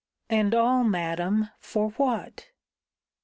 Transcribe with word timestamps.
'And 0.31 0.55
all, 0.55 0.83
Madam, 0.83 1.49
for 1.59 1.91
what?' 1.91 2.47